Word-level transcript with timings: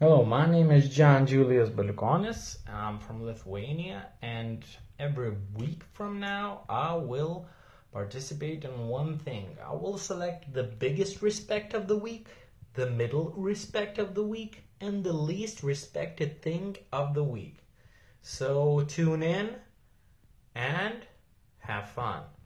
Hello, 0.00 0.24
my 0.24 0.48
name 0.48 0.70
is 0.70 0.88
John 0.88 1.26
Julius 1.26 1.70
Balikonis. 1.70 2.58
I'm 2.68 3.00
from 3.00 3.24
Lithuania, 3.24 4.06
and 4.22 4.64
every 4.96 5.32
week 5.56 5.82
from 5.92 6.20
now, 6.20 6.60
I 6.68 6.94
will 6.94 7.48
participate 7.92 8.64
in 8.64 8.86
one 8.86 9.18
thing. 9.18 9.58
I 9.60 9.74
will 9.74 9.98
select 9.98 10.52
the 10.54 10.62
biggest 10.62 11.20
respect 11.20 11.74
of 11.74 11.88
the 11.88 11.96
week, 11.96 12.28
the 12.74 12.88
middle 12.88 13.32
respect 13.36 13.98
of 13.98 14.14
the 14.14 14.22
week, 14.22 14.62
and 14.80 15.02
the 15.02 15.12
least 15.12 15.64
respected 15.64 16.42
thing 16.42 16.76
of 16.92 17.12
the 17.14 17.24
week. 17.24 17.56
So 18.22 18.84
tune 18.86 19.24
in 19.24 19.56
and 20.54 20.94
have 21.58 21.90
fun. 21.90 22.22